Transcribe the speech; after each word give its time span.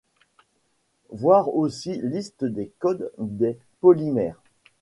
Voir 1.11 1.49
aussi 1.53 1.99
Liste 2.01 2.43
des 2.43 2.71
codes 2.79 3.13
des 3.19 3.55
polymères. 3.81 4.41